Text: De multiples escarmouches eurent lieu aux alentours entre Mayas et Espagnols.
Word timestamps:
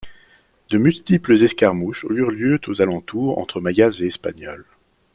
De 0.71 0.79
multiples 0.79 1.43
escarmouches 1.43 2.05
eurent 2.09 2.31
lieu 2.31 2.59
aux 2.67 2.81
alentours 2.81 3.37
entre 3.37 3.61
Mayas 3.61 3.99
et 4.01 4.07
Espagnols. 4.07 4.65